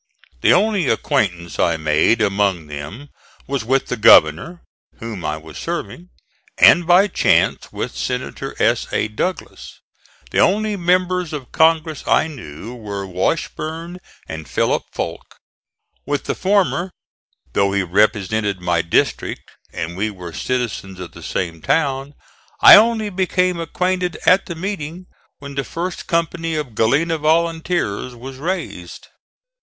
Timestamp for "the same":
21.11-21.61